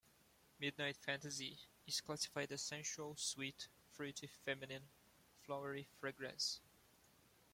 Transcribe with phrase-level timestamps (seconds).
[0.59, 4.89] Midnight Fantasy is classified as a sensual, sweet, fruity, feminine,
[5.45, 6.59] flowery fragrance.